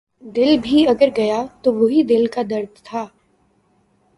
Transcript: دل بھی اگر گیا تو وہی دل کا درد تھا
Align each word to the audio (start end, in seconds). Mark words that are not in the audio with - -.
دل 0.23 0.57
بھی 0.63 0.87
اگر 0.87 1.09
گیا 1.17 1.43
تو 1.61 1.73
وہی 1.73 2.03
دل 2.03 2.25
کا 2.27 2.41
درد 2.49 2.83
تھا 2.83 3.05